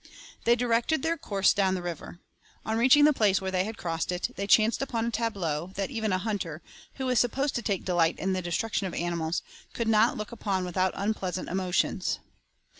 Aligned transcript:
They 0.45 0.55
directed 0.55 1.03
their 1.03 1.15
course 1.15 1.53
down 1.53 1.75
the 1.75 1.81
river. 1.83 2.21
On 2.65 2.75
reaching 2.75 3.05
the 3.05 3.13
place 3.13 3.39
where 3.39 3.51
they 3.51 3.65
had 3.65 3.77
crossed 3.77 4.11
it, 4.11 4.31
they 4.35 4.47
chanced 4.47 4.81
upon 4.81 5.05
a 5.05 5.11
tableau 5.11 5.73
that 5.75 5.91
even 5.91 6.11
a 6.11 6.17
hunter, 6.17 6.63
who 6.95 7.07
is 7.09 7.19
supposed 7.19 7.53
to 7.53 7.61
take 7.61 7.85
delight 7.85 8.17
in 8.17 8.33
the 8.33 8.41
destruction 8.41 8.87
of 8.87 8.95
animals, 8.95 9.43
could 9.73 9.87
not 9.87 10.17
look 10.17 10.31
upon 10.31 10.65
without 10.65 10.93
unpleasant 10.95 11.49
emotions. 11.49 12.17